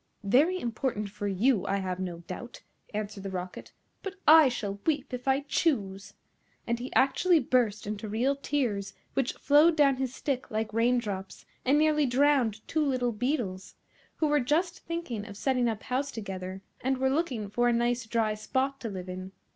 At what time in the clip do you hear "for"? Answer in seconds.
1.11-1.27, 17.47-17.67